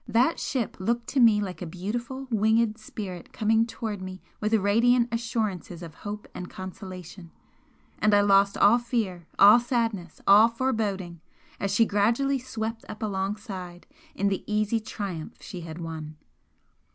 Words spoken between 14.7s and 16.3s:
triumph she had won.